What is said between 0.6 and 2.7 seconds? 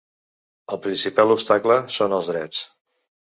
El principal obstacle són els drets.